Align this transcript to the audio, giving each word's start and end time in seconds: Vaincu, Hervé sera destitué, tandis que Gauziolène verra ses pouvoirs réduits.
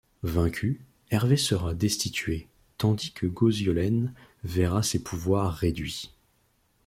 Vaincu, 0.23 0.83
Hervé 1.11 1.37
sera 1.37 1.75
destitué, 1.75 2.47
tandis 2.79 3.11
que 3.13 3.27
Gauziolène 3.27 4.15
verra 4.43 4.81
ses 4.81 4.97
pouvoirs 4.97 5.53
réduits. 5.53 6.11